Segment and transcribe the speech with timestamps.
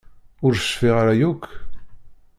[0.45, 1.45] Ur cfiɣ ara yakk.